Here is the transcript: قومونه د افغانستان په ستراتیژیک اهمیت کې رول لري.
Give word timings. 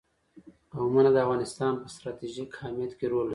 قومونه 0.73 1.09
د 1.13 1.17
افغانستان 1.25 1.73
په 1.81 1.87
ستراتیژیک 1.95 2.49
اهمیت 2.61 2.91
کې 2.99 3.05
رول 3.11 3.23
لري. 3.25 3.29